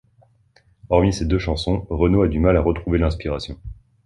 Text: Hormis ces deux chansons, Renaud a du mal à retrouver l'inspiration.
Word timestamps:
Hormis 0.89 1.13
ces 1.13 1.25
deux 1.27 1.37
chansons, 1.37 1.85
Renaud 1.91 2.23
a 2.23 2.27
du 2.27 2.39
mal 2.39 2.57
à 2.57 2.61
retrouver 2.61 2.97
l'inspiration. 2.97 3.59